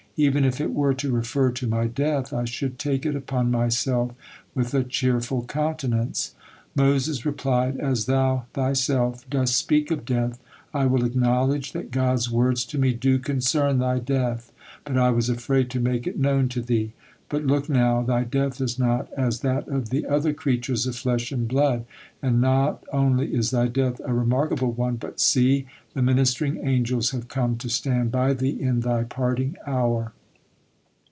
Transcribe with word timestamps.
Even 0.17 0.45
if 0.45 0.61
it 0.61 0.71
were 0.71 0.93
to 0.95 1.11
refer 1.11 1.49
to 1.51 1.65
my 1.65 1.87
death, 1.87 2.31
I 2.31 2.45
should 2.45 2.77
take 2.77 3.07
it 3.07 3.15
upon 3.15 3.49
myself 3.49 4.11
with 4.53 4.71
a 4.75 4.83
cheerful 4.83 5.45
countenance." 5.45 6.35
Moses 6.75 7.25
replied: 7.25 7.77
"As 7.79 8.05
thou 8.05 8.45
thyself 8.53 9.27
dost 9.31 9.55
speak 9.57 9.89
of 9.89 10.05
death, 10.05 10.37
I 10.75 10.85
will 10.85 11.05
acknowledge 11.05 11.71
that 11.71 11.89
God's 11.89 12.29
words 12.29 12.65
to 12.65 12.77
me 12.77 12.93
do 12.93 13.17
concern 13.17 13.79
thy 13.79 13.97
death, 13.97 14.51
but 14.83 14.95
I 14.95 15.09
was 15.09 15.27
afraid 15.27 15.71
to 15.71 15.79
make 15.79 16.05
it 16.05 16.19
known 16.19 16.49
to 16.49 16.61
thee. 16.61 16.93
But 17.27 17.45
look 17.47 17.69
now, 17.69 18.01
thy 18.03 18.25
death 18.25 18.59
is 18.59 18.77
not 18.77 19.09
as 19.15 19.39
that 19.39 19.65
of 19.69 19.89
the 19.89 20.05
other 20.05 20.33
creatures 20.33 20.85
of 20.85 20.97
flesh 20.97 21.31
and 21.31 21.47
blood; 21.47 21.85
and 22.21 22.41
not 22.41 22.83
only 22.91 23.33
is 23.33 23.51
thy 23.51 23.67
death 23.69 24.01
a 24.03 24.13
remarkable 24.13 24.73
one, 24.73 24.97
but 24.97 25.21
see! 25.21 25.65
The 25.93 26.01
ministering 26.01 26.57
angels 26.67 27.11
have 27.11 27.29
come 27.29 27.55
to 27.59 27.69
stand 27.69 28.11
by 28.11 28.33
thee 28.33 28.59
in 28.61 28.81
thy 28.81 29.05
parting 29.05 29.55
hour." 29.65 30.11